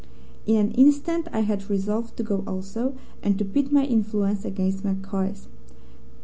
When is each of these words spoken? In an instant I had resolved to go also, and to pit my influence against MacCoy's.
In 0.47 0.55
an 0.55 0.71
instant 0.71 1.27
I 1.31 1.41
had 1.41 1.69
resolved 1.69 2.17
to 2.17 2.23
go 2.23 2.43
also, 2.47 2.95
and 3.21 3.37
to 3.37 3.45
pit 3.45 3.71
my 3.71 3.85
influence 3.85 4.43
against 4.45 4.83
MacCoy's. 4.83 5.47